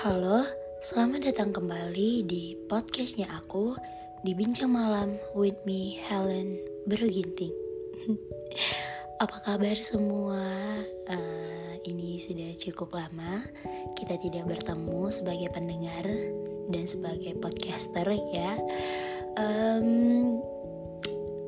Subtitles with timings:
[0.00, 0.48] Halo,
[0.80, 3.76] selamat datang kembali di podcastnya aku
[4.24, 6.56] di Bincang Malam with me Helen
[6.88, 7.52] Beruginting.
[9.22, 10.40] Apa kabar semua?
[11.04, 13.44] Uh, ini sudah cukup lama
[13.92, 16.08] kita tidak bertemu sebagai pendengar
[16.72, 18.56] dan sebagai podcaster ya.
[19.36, 20.40] Um,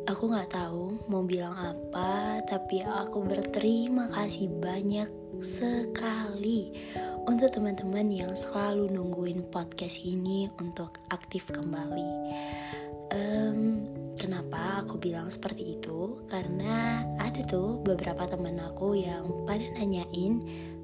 [0.04, 5.08] aku nggak tahu mau bilang apa, tapi aku berterima kasih banyak
[5.40, 6.76] sekali
[7.22, 12.12] untuk teman-teman yang selalu nungguin podcast ini untuk aktif kembali.
[13.12, 13.58] Um,
[14.18, 16.26] kenapa aku bilang seperti itu?
[16.26, 20.42] Karena ada tuh beberapa teman aku yang pada nanyain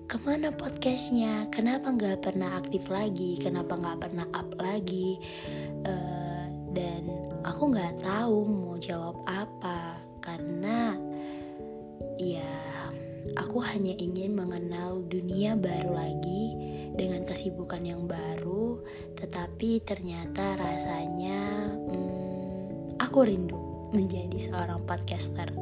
[0.09, 5.21] ke mana podcastnya, kenapa nggak pernah aktif lagi, kenapa nggak pernah up lagi,
[5.85, 7.03] uh, dan
[7.45, 10.97] aku nggak tahu mau jawab apa karena
[12.17, 12.68] ya
[13.35, 16.55] aku hanya ingin mengenal dunia baru lagi
[16.95, 18.81] dengan kesibukan yang baru,
[19.19, 23.59] tetapi ternyata rasanya hmm, aku rindu
[23.93, 25.53] menjadi seorang podcaster.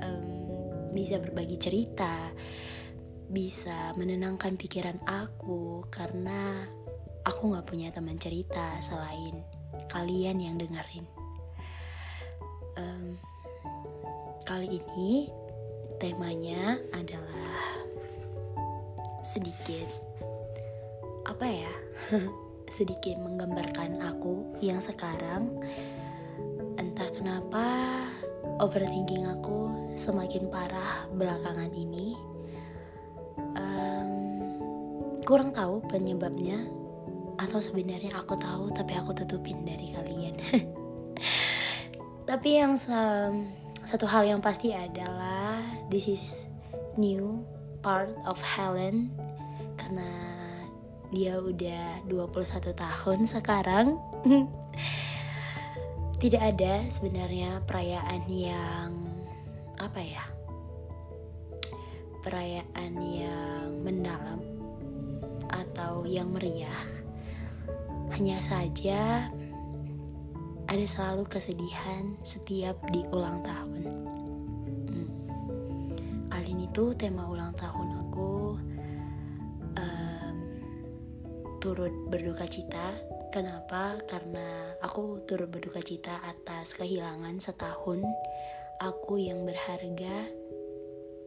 [0.00, 0.26] Um,
[0.96, 2.32] bisa berbagi cerita,
[3.28, 6.64] bisa menenangkan pikiran aku karena
[7.26, 9.42] aku nggak punya teman cerita selain
[9.92, 11.26] kalian yang dengerin.
[14.46, 15.26] Kali ini
[15.96, 17.80] temanya adalah
[19.24, 19.88] sedikit
[21.26, 21.72] apa ya
[22.76, 25.48] sedikit menggambarkan aku yang sekarang.
[26.76, 27.64] Entah kenapa
[28.60, 32.18] overthinking aku semakin parah belakangan ini.
[33.56, 34.12] Um,
[35.24, 36.68] kurang tahu penyebabnya
[37.36, 40.36] atau sebenarnya aku tahu tapi aku tutupin dari kalian.
[42.26, 42.74] Tapi yang
[43.86, 45.45] satu hal yang pasti adalah
[45.90, 46.46] this is
[46.98, 47.44] new
[47.84, 49.14] part of Helen
[49.78, 50.10] karena
[51.14, 53.86] dia udah 21 tahun sekarang.
[56.22, 58.90] Tidak ada sebenarnya perayaan yang
[59.78, 60.24] apa ya?
[62.24, 64.40] Perayaan yang mendalam
[65.52, 66.82] atau yang meriah.
[68.16, 69.30] Hanya saja
[70.66, 74.15] ada selalu kesedihan setiap di ulang tahun.
[76.76, 78.52] Tuh tema ulang tahun aku
[79.80, 80.36] um,
[81.56, 82.92] turut berduka cita.
[83.32, 83.96] Kenapa?
[84.04, 88.04] Karena aku turut berduka cita atas kehilangan setahun
[88.84, 90.28] aku yang berharga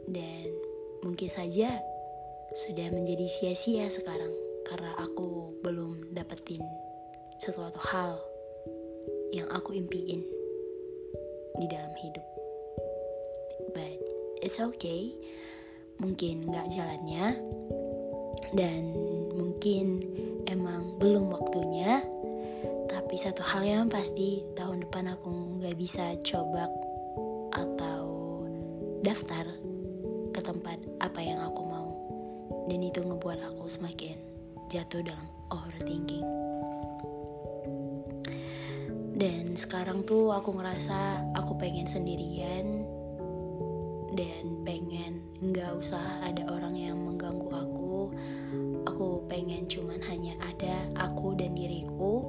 [0.06, 0.54] dan
[1.02, 1.82] mungkin saja
[2.54, 4.30] sudah menjadi sia-sia sekarang
[4.70, 6.62] karena aku belum dapetin
[7.42, 8.22] sesuatu hal
[9.34, 10.22] yang aku impiin
[11.58, 12.39] di dalam hidup.
[14.50, 15.14] It's okay,
[16.02, 17.38] mungkin gak jalannya.
[18.50, 18.98] Dan
[19.38, 20.02] mungkin
[20.50, 22.02] emang belum waktunya.
[22.90, 26.66] Tapi satu hal yang pasti tahun depan aku gak bisa coba
[27.54, 28.42] atau
[29.06, 29.46] daftar
[30.34, 31.90] ke tempat apa yang aku mau.
[32.66, 34.18] Dan itu ngebuat aku semakin
[34.74, 36.26] jatuh dalam overthinking.
[39.14, 42.98] Dan sekarang tuh aku ngerasa aku pengen sendirian
[44.20, 48.12] dan pengen nggak usah ada orang yang mengganggu aku.
[48.84, 52.28] Aku pengen cuman hanya ada aku dan diriku.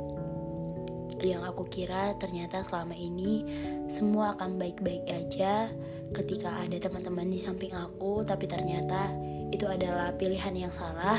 [1.18, 3.42] Yang aku kira ternyata selama ini
[3.90, 5.66] semua akan baik-baik aja
[6.14, 8.22] ketika ada teman-teman di samping aku.
[8.22, 9.10] Tapi ternyata
[9.50, 11.18] itu adalah pilihan yang salah.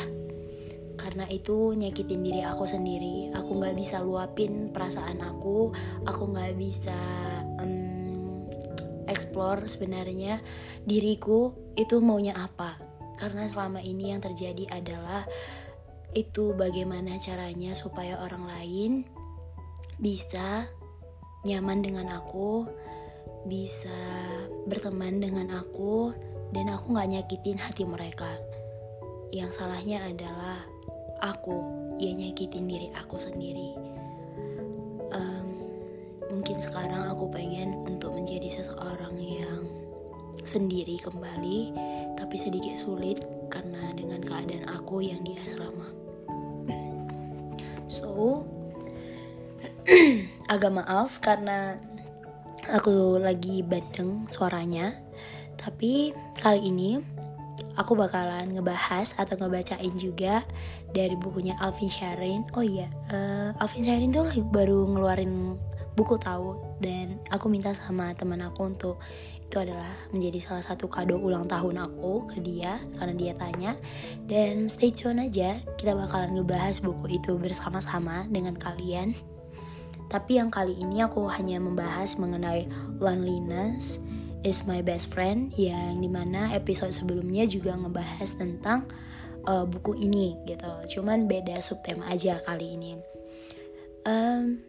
[0.95, 3.35] Karena itu nyakitin diri aku sendiri.
[3.35, 5.75] Aku nggak bisa luapin perasaan aku.
[6.07, 6.95] Aku nggak bisa
[9.31, 10.43] explore sebenarnya
[10.83, 12.75] diriku itu maunya apa.
[13.15, 15.23] Karena selama ini yang terjadi adalah
[16.11, 18.91] itu bagaimana caranya supaya orang lain
[20.03, 20.67] bisa
[21.47, 22.67] nyaman dengan aku
[23.47, 23.95] bisa
[24.67, 26.11] berteman dengan aku
[26.51, 28.35] dan aku nggak nyakitin hati mereka.
[29.31, 30.59] Yang salahnya adalah
[31.23, 31.55] aku
[32.03, 33.90] yang nyakitin diri aku sendiri
[36.51, 39.63] mungkin sekarang aku pengen untuk menjadi seseorang yang
[40.43, 41.71] sendiri kembali
[42.19, 45.87] tapi sedikit sulit karena dengan keadaan aku yang di asrama
[47.87, 48.43] so
[50.51, 51.79] agak maaf karena
[52.67, 54.91] aku lagi bandeng suaranya
[55.55, 56.99] tapi kali ini
[57.79, 60.43] aku bakalan ngebahas atau ngebacain juga
[60.91, 62.43] dari bukunya Alvin Sharin.
[62.51, 65.55] Oh iya, uh, Alvin Sharin tuh baru ngeluarin
[65.95, 68.97] buku tahu dan aku minta sama teman aku untuk
[69.51, 73.75] itu adalah menjadi salah satu kado ulang tahun aku ke dia karena dia tanya.
[74.23, 79.11] Dan stay tune aja kita bakalan ngebahas buku itu bersama-sama dengan kalian.
[80.07, 82.67] Tapi yang kali ini aku hanya membahas mengenai
[83.03, 83.99] loneliness
[84.47, 88.87] is my best friend yang di mana episode sebelumnya juga ngebahas tentang
[89.51, 90.71] uh, buku ini gitu.
[90.95, 92.95] Cuman beda subtema aja kali ini.
[94.07, 94.63] Um,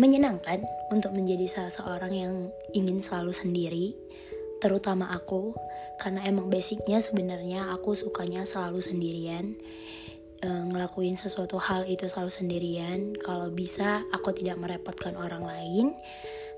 [0.00, 2.34] menyenangkan untuk menjadi salah seorang yang
[2.72, 3.86] ingin selalu sendiri
[4.62, 5.52] terutama aku.
[5.98, 9.58] Karena emang basicnya sebenarnya aku sukanya selalu sendirian
[10.42, 12.98] e, ngelakuin sesuatu hal itu selalu sendirian.
[13.18, 15.86] Kalau bisa aku tidak merepotkan orang lain.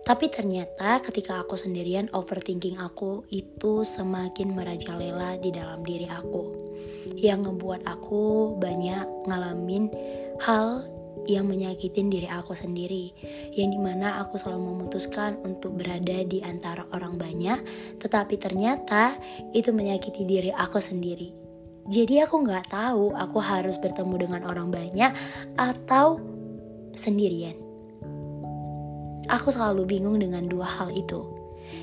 [0.04, 6.52] Tapi ternyata ketika aku sendirian overthinking aku itu semakin merajalela di dalam diri aku.
[7.16, 9.88] Yang ngebuat aku banyak ngalamin
[10.44, 10.84] hal
[11.26, 13.12] yang menyakitin diri aku sendiri
[13.56, 17.60] yang di mana aku selalu memutuskan untuk berada di antara orang banyak
[18.00, 19.16] tetapi ternyata
[19.56, 21.44] itu menyakiti diri aku sendiri.
[21.84, 25.12] Jadi aku nggak tahu aku harus bertemu dengan orang banyak
[25.60, 26.16] atau
[26.96, 27.60] sendirian.
[29.28, 31.34] Aku selalu bingung dengan dua hal itu.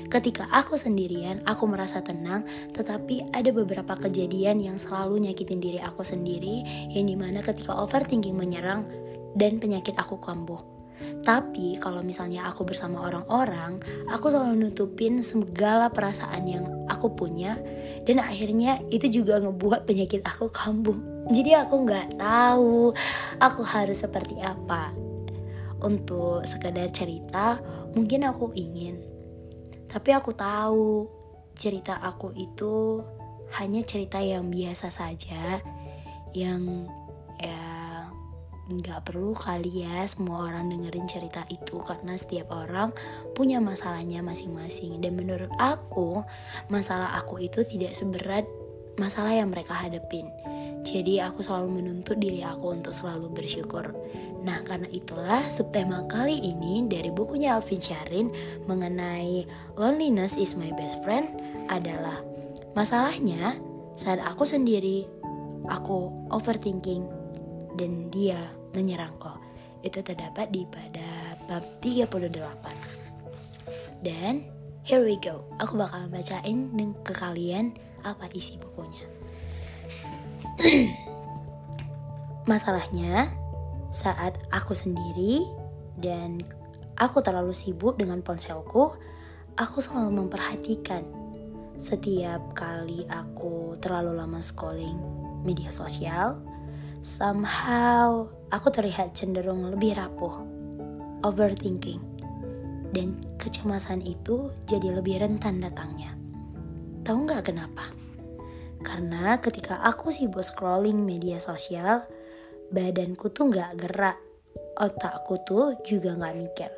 [0.08, 6.06] Ketika aku sendirian, aku merasa tenang, tetapi ada beberapa kejadian yang selalu nyakitin diri aku
[6.06, 6.62] sendiri,
[6.92, 8.86] yang di mana ketika overthinking menyerang,
[9.36, 10.60] dan penyakit aku kambuh.
[11.22, 17.58] Tapi kalau misalnya aku bersama orang-orang, aku selalu nutupin segala perasaan yang aku punya
[18.06, 20.94] dan akhirnya itu juga ngebuat penyakit aku kambuh.
[21.30, 22.94] Jadi aku nggak tahu
[23.38, 24.94] aku harus seperti apa.
[25.82, 27.58] Untuk sekedar cerita,
[27.94, 29.02] mungkin aku ingin.
[29.90, 31.10] Tapi aku tahu
[31.58, 33.02] cerita aku itu
[33.58, 35.60] hanya cerita yang biasa saja
[36.32, 36.88] yang
[37.36, 37.71] ya
[38.70, 42.94] nggak perlu kali ya semua orang dengerin cerita itu karena setiap orang
[43.34, 46.22] punya masalahnya masing-masing dan menurut aku
[46.70, 48.46] masalah aku itu tidak seberat
[49.00, 50.30] masalah yang mereka hadapin
[50.82, 53.94] jadi aku selalu menuntut diri aku untuk selalu bersyukur.
[54.42, 58.34] Nah karena itulah subtema kali ini dari bukunya Alvin Sharin
[58.66, 59.46] mengenai
[59.78, 61.30] Loneliness is my best friend
[61.70, 62.18] adalah
[62.74, 63.62] Masalahnya
[63.94, 65.06] saat aku sendiri
[65.70, 67.21] aku overthinking
[67.76, 68.38] dan dia
[68.72, 69.28] menyerangku.
[69.82, 74.02] Itu terdapat di pada bab 38.
[74.02, 74.42] Dan
[74.86, 75.44] here we go.
[75.58, 76.70] Aku bakal bacain
[77.02, 77.72] ke kalian
[78.02, 79.06] apa isi bukunya.
[82.50, 83.30] Masalahnya
[83.94, 85.46] saat aku sendiri
[85.98, 86.42] dan
[86.98, 88.90] aku terlalu sibuk dengan ponselku,
[89.54, 91.02] aku selalu memperhatikan
[91.78, 94.98] setiap kali aku terlalu lama scrolling
[95.42, 96.38] media sosial,
[97.02, 100.38] somehow aku terlihat cenderung lebih rapuh,
[101.26, 101.98] overthinking,
[102.94, 106.14] dan kecemasan itu jadi lebih rentan datangnya.
[107.02, 107.90] Tahu nggak kenapa?
[108.86, 112.06] Karena ketika aku sibuk scrolling media sosial,
[112.70, 114.18] badanku tuh nggak gerak,
[114.78, 116.70] otakku tuh juga nggak mikir.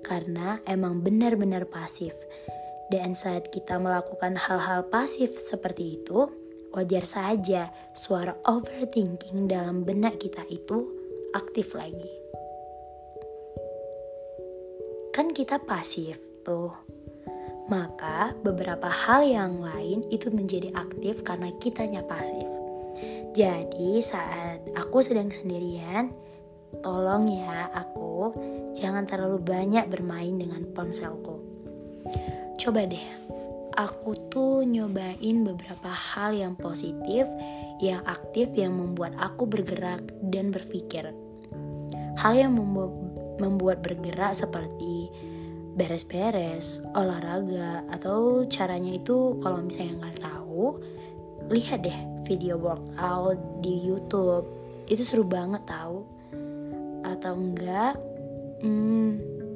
[0.00, 2.16] Karena emang benar-benar pasif.
[2.88, 6.26] Dan saat kita melakukan hal-hal pasif seperti itu,
[6.70, 10.86] wajar saja suara overthinking dalam benak kita itu
[11.34, 12.10] aktif lagi.
[15.10, 16.72] Kan kita pasif tuh.
[17.70, 22.46] Maka beberapa hal yang lain itu menjadi aktif karena kitanya pasif.
[23.30, 26.10] Jadi saat aku sedang sendirian,
[26.82, 28.34] tolong ya aku
[28.74, 31.38] jangan terlalu banyak bermain dengan ponselku.
[32.58, 33.19] Coba deh
[33.80, 37.24] aku tuh nyobain beberapa hal yang positif,
[37.80, 41.08] yang aktif, yang membuat aku bergerak dan berpikir.
[42.20, 42.52] Hal yang
[43.40, 45.08] membuat bergerak seperti
[45.72, 50.76] beres-beres, olahraga, atau caranya itu kalau misalnya nggak tahu,
[51.48, 54.44] lihat deh video workout di YouTube.
[54.84, 56.04] Itu seru banget tahu.
[57.00, 57.96] Atau enggak,
[58.60, 59.10] hmm,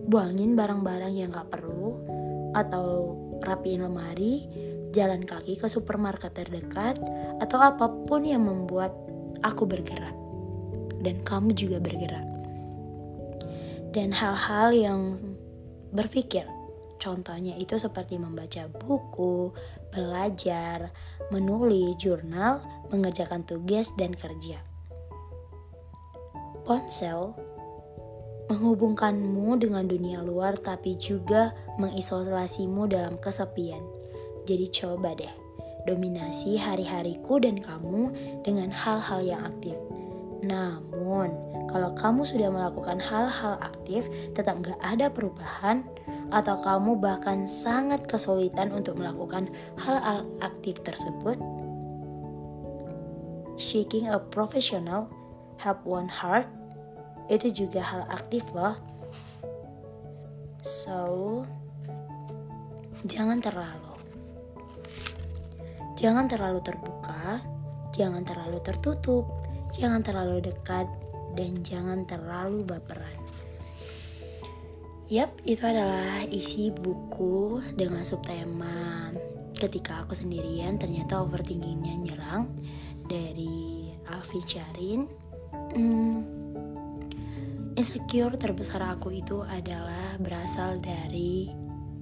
[0.09, 1.93] buangin barang-barang yang nggak perlu,
[2.57, 4.47] atau rapiin lemari,
[4.95, 7.00] jalan kaki ke supermarket terdekat,
[7.43, 8.95] atau apa pun yang membuat
[9.43, 10.14] aku bergerak.
[11.03, 12.25] Dan kamu juga bergerak.
[13.95, 15.00] Dan hal-hal yang
[15.95, 16.47] berpikir,
[16.99, 19.55] contohnya itu seperti membaca buku,
[19.95, 20.91] belajar,
[21.31, 22.59] menulis jurnal,
[22.91, 24.59] mengerjakan tugas, dan kerja.
[26.64, 27.37] Ponsel
[28.49, 33.81] menghubungkanmu dengan dunia luar tapi juga mengisolasimu dalam kesepian.
[34.45, 35.33] Jadi coba deh,
[35.89, 38.13] dominasi hari-hariku dan kamu
[38.45, 39.77] dengan hal-hal yang aktif.
[40.45, 41.33] Namun,
[41.73, 44.05] kalau kamu sudah melakukan hal-hal aktif
[44.37, 45.81] tetap gak ada perubahan,
[46.35, 49.49] atau kamu bahkan sangat kesulitan untuk melakukan
[49.79, 51.39] hal-hal aktif tersebut,
[53.55, 55.07] seeking a professional
[55.63, 56.51] help one heart
[57.28, 58.76] itu juga hal aktif loh.
[60.64, 61.45] So,
[63.04, 63.95] jangan terlalu
[66.04, 67.40] jangan terlalu terbuka,
[67.97, 69.25] jangan terlalu tertutup,
[69.73, 70.85] jangan terlalu dekat,
[71.33, 73.16] dan jangan terlalu baperan.
[75.09, 79.12] Yap, itu adalah isi buku dengan subtema
[79.52, 82.49] Ketika aku sendirian ternyata overthinkingnya nyerang
[83.04, 85.04] dari Alfi Charin
[85.76, 86.34] hmm,
[87.75, 91.50] Insecure terbesar aku itu adalah berasal dari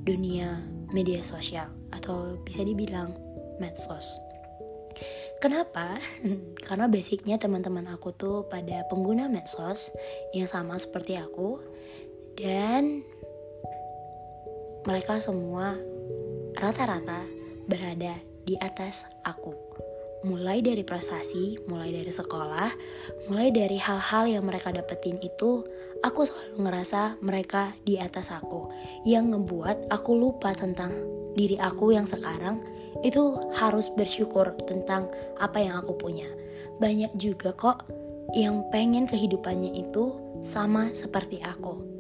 [0.03, 0.61] dunia
[0.93, 3.17] media sosial Atau bisa dibilang
[3.57, 4.21] medsos
[5.43, 5.99] Kenapa?
[6.67, 9.91] Karena basicnya teman-teman aku tuh pada pengguna medsos
[10.31, 11.59] yang sama seperti aku
[12.39, 13.03] dan
[14.87, 15.75] mereka semua
[16.55, 17.27] rata-rata
[17.67, 18.15] berada
[18.47, 19.82] di atas aku.
[20.23, 22.71] Mulai dari prestasi, mulai dari sekolah,
[23.27, 25.67] mulai dari hal-hal yang mereka dapetin itu,
[26.07, 28.71] aku selalu ngerasa mereka di atas aku.
[29.03, 30.95] Yang ngebuat aku lupa tentang
[31.35, 32.63] diri aku yang sekarang
[33.03, 35.11] itu harus bersyukur tentang
[35.43, 36.31] apa yang aku punya.
[36.79, 37.91] Banyak juga kok
[38.39, 41.93] yang pengen kehidupannya itu sama seperti aku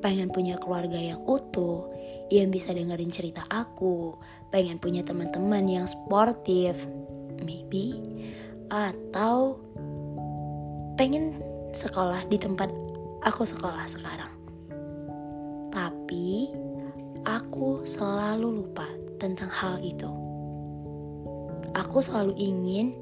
[0.00, 1.92] pengen punya keluarga yang utuh,
[2.32, 4.16] yang bisa dengerin cerita aku,
[4.48, 6.88] pengen punya teman-teman yang sportif,
[7.42, 7.98] maybe,
[8.70, 9.58] atau
[10.94, 11.40] pengen
[11.72, 12.68] sekolah di tempat
[13.24, 14.32] aku sekolah sekarang.
[15.70, 16.50] Tapi
[17.24, 20.08] aku selalu lupa tentang hal itu.
[21.76, 22.96] Aku selalu ingin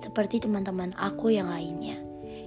[0.00, 1.96] seperti teman-teman aku yang lainnya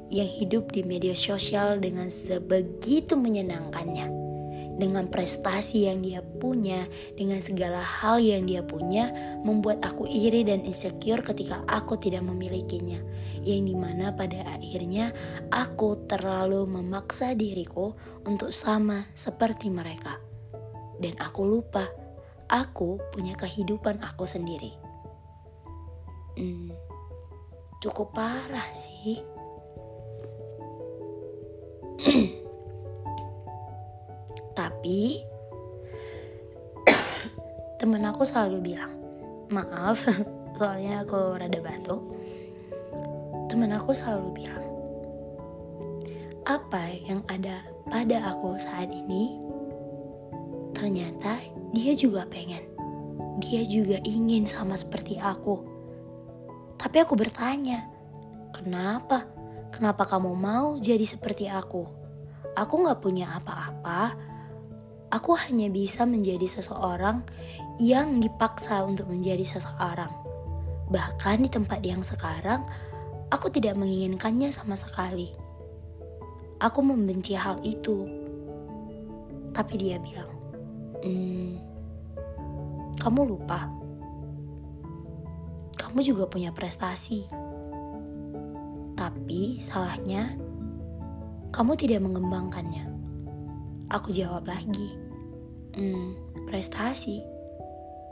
[0.10, 4.19] yang hidup di media sosial dengan sebegitu menyenangkannya.
[4.80, 6.88] Dengan prestasi yang dia punya,
[7.20, 9.12] dengan segala hal yang dia punya,
[9.44, 13.04] membuat aku iri dan insecure ketika aku tidak memilikinya.
[13.44, 15.12] Yang di mana pada akhirnya
[15.52, 17.92] aku terlalu memaksa diriku
[18.24, 20.16] untuk sama seperti mereka.
[20.96, 21.84] Dan aku lupa,
[22.48, 24.72] aku punya kehidupan aku sendiri.
[26.40, 26.72] Hmm,
[27.84, 29.20] cukup parah sih.
[34.60, 35.24] Tapi
[37.80, 38.92] temen aku selalu bilang,
[39.48, 40.04] maaf,
[40.60, 42.04] soalnya aku rada batuk.
[43.48, 44.66] Temen aku selalu bilang,
[46.44, 49.40] apa yang ada pada aku saat ini,
[50.76, 51.40] ternyata
[51.72, 52.68] dia juga pengen.
[53.40, 55.64] Dia juga ingin sama seperti aku.
[56.76, 57.88] Tapi aku bertanya,
[58.52, 59.24] kenapa?
[59.72, 61.88] Kenapa kamu mau jadi seperti aku?
[62.60, 64.29] Aku gak punya apa-apa.
[65.10, 67.26] Aku hanya bisa menjadi seseorang
[67.82, 70.14] yang dipaksa untuk menjadi seseorang.
[70.90, 72.66] Bahkan di tempat yang sekarang,
[73.34, 75.34] aku tidak menginginkannya sama sekali.
[76.62, 78.06] Aku membenci hal itu.
[79.50, 80.30] Tapi dia bilang,
[81.02, 81.52] hmm,
[83.02, 83.66] kamu lupa.
[85.80, 87.50] Kamu juga punya prestasi
[89.00, 90.34] tapi salahnya,
[91.56, 92.89] kamu tidak mengembangkannya.
[93.90, 94.94] Aku jawab lagi,
[95.76, 97.22] hmm, prestasi.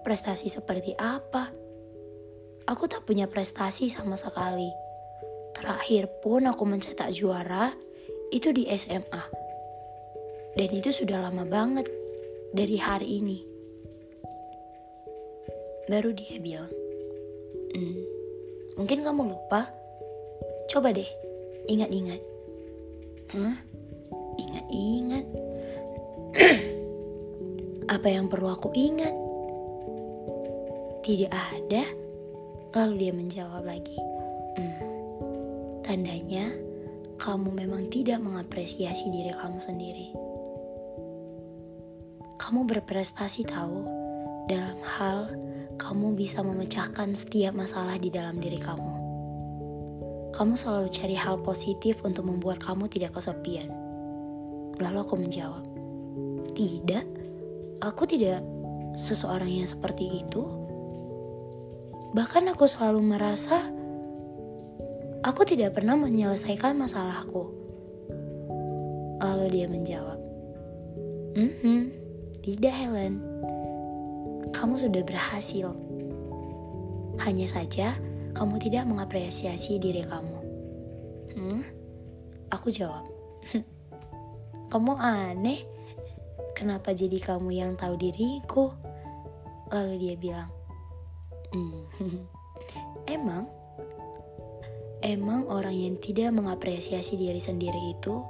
[0.02, 1.52] Prestasi seperti apa?
[2.68, 4.72] Aku tak punya prestasi sama sekali.
[5.54, 7.72] Terakhir pun aku mencetak juara
[8.32, 9.24] itu di SMA.
[10.58, 11.86] Dan itu sudah lama banget
[12.56, 13.40] dari hari ini.
[15.88, 16.72] Baru dia bilang,
[17.76, 18.02] hmm,
[18.76, 19.78] mungkin kamu lupa
[20.68, 21.08] Coba deh,
[21.72, 22.20] ingat-ingat.
[23.32, 23.56] Hah?
[24.36, 25.47] Ingat-ingat.
[27.96, 29.14] Apa yang perlu aku ingat?
[31.02, 31.84] Tidak ada.
[32.78, 33.98] Lalu dia menjawab lagi.
[34.58, 34.78] Hmm,
[35.82, 36.52] tandanya
[37.18, 40.08] kamu memang tidak mengapresiasi diri kamu sendiri.
[42.38, 43.82] Kamu berprestasi tahu
[44.46, 45.20] dalam hal
[45.82, 49.08] kamu bisa memecahkan setiap masalah di dalam diri kamu
[50.38, 53.74] kamu selalu cari hal positif untuk membuat kamu tidak kesepian.
[54.78, 55.66] Lalu aku menjawab,
[56.58, 57.06] "Tidak,
[57.86, 58.42] aku tidak
[58.98, 60.42] seseorang yang seperti itu."
[62.18, 63.62] Bahkan aku selalu merasa
[65.22, 67.54] aku tidak pernah menyelesaikan masalahku.
[69.22, 70.20] Lalu dia menjawab,
[71.38, 71.82] "Mm -hmm,
[72.42, 73.14] tidak Helen,
[74.56, 75.76] kamu sudah berhasil.
[77.22, 77.98] Hanya saja
[78.38, 80.40] kamu tidak mengapresiasi diri kamu.
[81.34, 81.62] Hmm?
[82.54, 83.04] Aku jawab,
[84.72, 85.66] kamu aneh.
[86.58, 88.74] Kenapa jadi kamu yang tahu diriku?
[89.70, 90.50] Lalu dia bilang,
[91.54, 91.86] hmm,
[93.16, 93.46] emang,
[95.06, 98.26] emang orang yang tidak mengapresiasi diri sendiri itu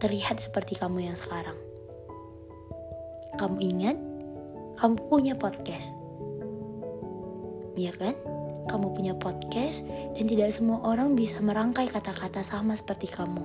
[0.00, 1.60] terlihat seperti kamu yang sekarang.
[3.36, 4.00] Kamu ingat,
[4.80, 5.92] kamu punya podcast,
[7.76, 8.16] ya kan?
[8.72, 9.84] Kamu punya podcast,
[10.16, 13.44] dan tidak semua orang bisa merangkai kata-kata sama seperti kamu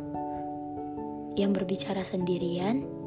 [1.35, 3.02] yang berbicara sendirian,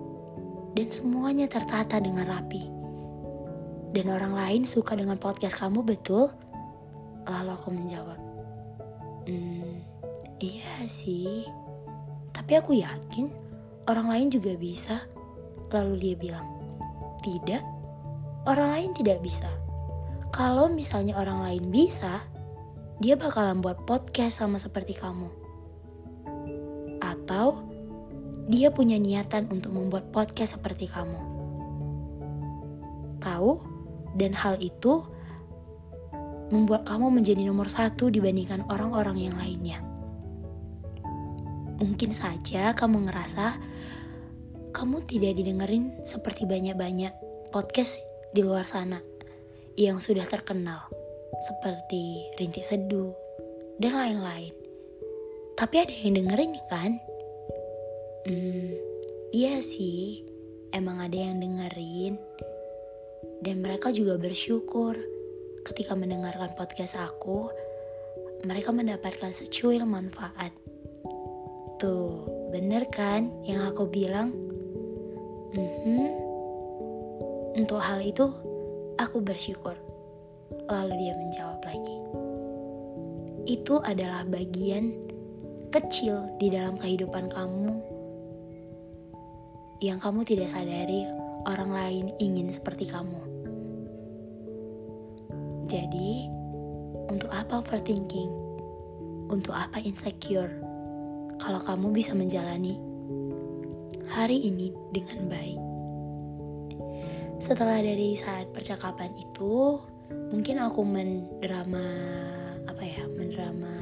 [0.76, 2.68] dan semuanya tertata dengan rapi.
[3.97, 6.28] Dan orang lain suka dengan podcast kamu, betul?
[7.25, 8.21] Lalu aku menjawab,
[9.26, 9.83] Hmm,
[10.38, 11.42] iya sih.
[12.30, 13.26] Tapi aku yakin
[13.90, 15.02] orang lain juga bisa.
[15.75, 16.47] Lalu dia bilang,
[17.26, 17.66] tidak,
[18.47, 19.50] orang lain tidak bisa.
[20.30, 22.23] Kalau misalnya orang lain bisa,
[23.02, 25.26] dia bakalan buat podcast sama seperti kamu.
[27.02, 27.65] Atau
[28.47, 31.19] dia punya niatan untuk membuat podcast seperti kamu.
[33.19, 33.53] Tahu?
[34.17, 35.03] Dan hal itu
[36.49, 39.83] membuat kamu menjadi nomor satu dibandingkan orang-orang yang lainnya.
[41.76, 43.59] Mungkin saja kamu ngerasa
[44.73, 47.12] kamu tidak didengerin seperti banyak-banyak
[47.53, 48.00] podcast
[48.33, 49.03] di luar sana
[49.76, 50.88] yang sudah terkenal
[51.45, 53.12] seperti Rintik Seduh
[53.76, 54.55] dan lain-lain.
[55.57, 56.97] Tapi ada yang dengerin kan?
[58.26, 58.75] Hmm,
[59.30, 60.26] iya sih,
[60.75, 62.18] emang ada yang dengerin.
[63.38, 64.99] Dan mereka juga bersyukur
[65.62, 67.47] ketika mendengarkan podcast aku,
[68.42, 70.50] mereka mendapatkan secuil manfaat.
[71.78, 74.35] Tuh, bener kan yang aku bilang?
[75.54, 76.06] Mm-hmm.
[77.62, 78.26] Untuk hal itu,
[78.99, 79.78] aku bersyukur.
[80.66, 81.97] Lalu dia menjawab lagi.
[83.47, 84.99] Itu adalah bagian
[85.71, 87.86] kecil di dalam kehidupan kamu
[89.85, 91.04] yang kamu tidak sadari
[91.45, 93.21] orang lain ingin seperti kamu.
[95.66, 96.30] Jadi,
[97.12, 98.30] untuk apa overthinking?
[99.29, 100.51] Untuk apa insecure?
[101.37, 102.79] Kalau kamu bisa menjalani
[104.09, 105.61] hari ini dengan baik.
[107.37, 109.77] Setelah dari saat percakapan itu,
[110.33, 111.85] mungkin aku mendrama
[112.64, 113.74] apa ya, mendrama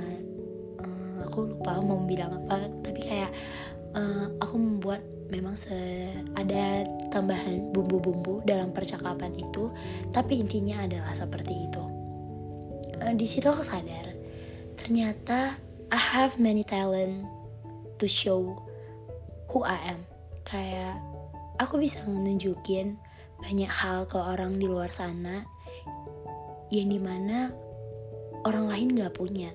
[0.82, 3.30] uh, aku lupa mau bilang apa, tapi kayak
[3.94, 5.00] uh, aku membuat
[5.32, 5.74] memang se
[6.36, 9.72] ada tambahan bumbu-bumbu dalam percakapan itu
[10.12, 11.82] tapi intinya adalah seperti itu.
[13.00, 14.12] Uh, di situ aku sadar
[14.76, 15.56] ternyata
[15.88, 17.24] I have many talent
[18.02, 18.58] to show
[19.50, 20.04] who I am.
[20.44, 21.00] Kayak
[21.62, 22.98] aku bisa nunjukin
[23.40, 25.46] banyak hal ke orang di luar sana
[26.72, 27.52] yang di mana
[28.44, 29.50] orang lain gak punya.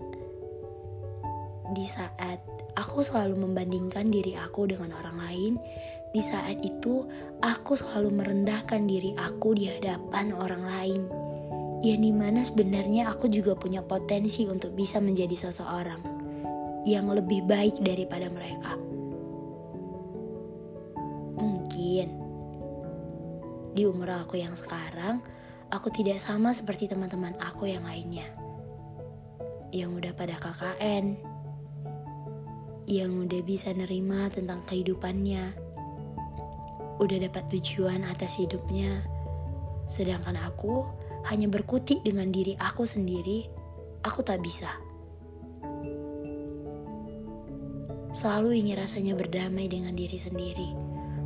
[1.75, 2.41] Di saat
[2.75, 5.53] aku selalu membandingkan diri aku dengan orang lain.
[6.09, 7.05] Di saat itu,
[7.41, 11.01] aku selalu merendahkan diri aku di hadapan orang lain.
[11.79, 16.01] Yang di mana sebenarnya aku juga punya potensi untuk bisa menjadi seseorang
[16.83, 18.75] yang lebih baik daripada mereka.
[21.39, 22.07] Mungkin
[23.77, 25.21] di umur aku yang sekarang,
[25.69, 28.25] aku tidak sama seperti teman-teman aku yang lainnya.
[29.69, 31.28] Yang udah pada KKN,
[32.89, 35.53] yang udah bisa nerima tentang kehidupannya,
[36.97, 39.05] udah dapat tujuan atas hidupnya,
[39.85, 40.89] sedangkan aku
[41.29, 43.45] hanya berkutik dengan diri aku sendiri,
[44.01, 44.73] aku tak bisa.
[48.09, 50.73] Selalu ingin rasanya berdamai dengan diri sendiri,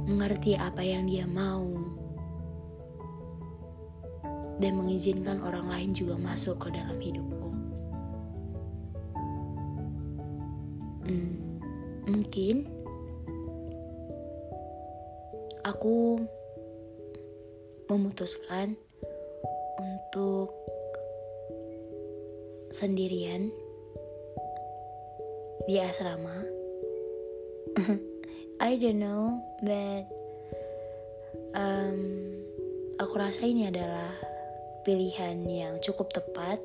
[0.04, 1.63] mengerti apa yang dia mau,
[4.60, 7.49] dan mengizinkan orang lain juga masuk ke dalam hidupku.
[11.08, 11.42] Hmm
[12.07, 12.67] mungkin
[15.63, 16.19] aku
[17.87, 18.75] memutuskan
[19.79, 20.51] untuk
[22.73, 23.53] sendirian
[25.69, 26.43] di asrama.
[28.63, 30.03] I don't know, but
[31.55, 31.99] um,
[32.99, 34.11] aku rasa ini adalah
[34.83, 36.59] pilihan yang cukup tepat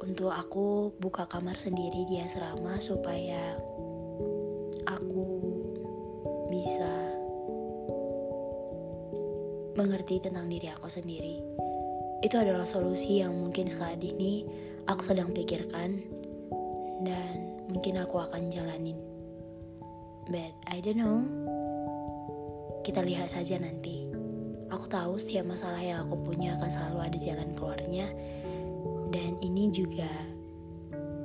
[0.00, 3.56] untuk aku buka kamar sendiri di asrama supaya
[6.60, 6.92] bisa
[9.80, 11.40] mengerti tentang diri aku sendiri.
[12.20, 14.44] Itu adalah solusi yang mungkin saat ini
[14.84, 16.04] aku sedang pikirkan
[17.00, 19.00] dan mungkin aku akan jalanin.
[20.28, 21.24] But I don't know.
[22.84, 24.04] Kita lihat saja nanti.
[24.68, 28.06] Aku tahu setiap masalah yang aku punya akan selalu ada jalan keluarnya
[29.10, 30.06] dan ini juga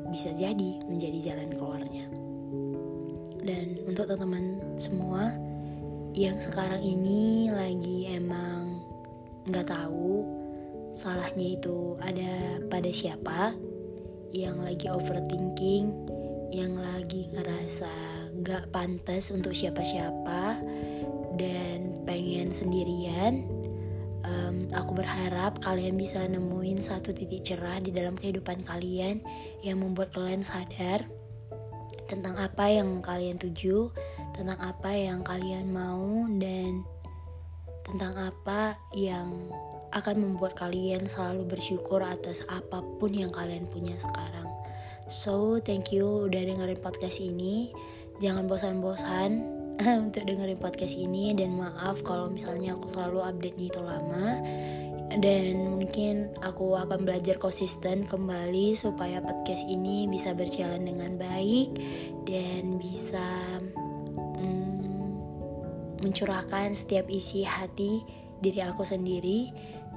[0.09, 2.07] bisa jadi menjadi jalan keluarnya.
[3.45, 5.31] dan untuk teman-teman semua
[6.15, 8.79] yang sekarang ini lagi emang
[9.47, 10.23] nggak tahu
[10.91, 13.51] salahnya itu ada pada siapa
[14.31, 15.91] yang lagi overthinking
[16.55, 17.91] yang lagi ngerasa
[18.35, 20.59] nggak pantas untuk siapa-siapa
[21.35, 23.43] dan pengen sendirian.
[24.25, 29.21] Um, aku berharap kalian bisa nemuin satu titik cerah di dalam kehidupan kalian
[29.61, 31.05] yang membuat kalian sadar
[32.09, 33.93] tentang apa yang kalian tuju,
[34.35, 36.83] tentang apa yang kalian mau, dan
[37.87, 39.31] tentang apa yang
[39.95, 44.51] akan membuat kalian selalu bersyukur atas apa pun yang kalian punya sekarang.
[45.07, 47.71] So, thank you udah dengerin podcast ini.
[48.19, 49.31] Jangan bosan-bosan
[50.07, 54.27] untuk dengerin podcast ini dan maaf kalau misalnya aku selalu update-nya itu lama
[55.21, 61.69] dan mungkin aku akan belajar konsisten kembali supaya podcast ini bisa berjalan dengan baik
[62.25, 63.23] dan bisa
[66.05, 68.05] mencurahkan setiap isi hati
[68.37, 69.49] diri aku sendiri.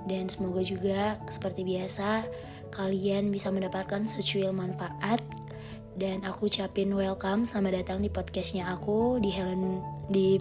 [0.09, 2.25] Dan semoga juga seperti biasa
[2.73, 5.21] kalian bisa mendapatkan secuil manfaat.
[5.99, 10.40] Dan aku ucapin welcome selamat datang di podcastnya aku di Helen di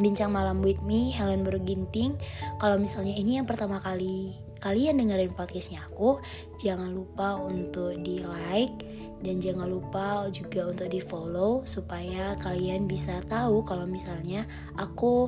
[0.00, 2.18] bincang malam with me Helen Berginting.
[2.58, 6.18] Kalau misalnya ini yang pertama kali kalian dengerin podcastnya aku.
[6.60, 8.84] Jangan lupa untuk di like
[9.22, 14.46] dan jangan lupa juga untuk di follow supaya kalian bisa tahu kalau misalnya
[14.78, 15.26] aku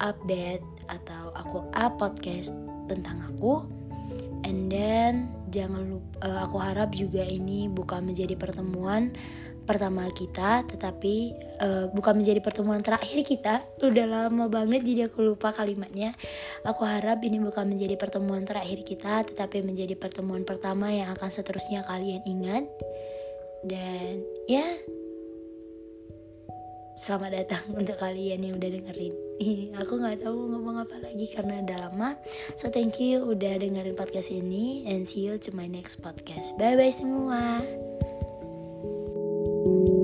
[0.00, 2.56] update atau aku up podcast
[2.88, 3.64] tentang aku.
[4.44, 9.12] And then jangan lupa uh, aku harap juga ini bukan menjadi pertemuan
[9.70, 13.62] pertama kita tetapi uh, bukan menjadi pertemuan terakhir kita.
[13.86, 16.18] Udah lama banget jadi aku lupa kalimatnya.
[16.66, 21.86] Aku harap ini bukan menjadi pertemuan terakhir kita tetapi menjadi pertemuan pertama yang akan seterusnya
[21.86, 22.66] kalian ingat.
[23.62, 24.66] Dan ya
[26.98, 29.14] selamat datang untuk kalian yang udah dengerin.
[29.78, 32.18] Aku nggak tahu ngomong apa lagi karena udah lama.
[32.58, 36.58] So thank you udah dengerin podcast ini and see you to my next podcast.
[36.58, 37.62] Bye bye semua
[39.62, 39.99] Thank you.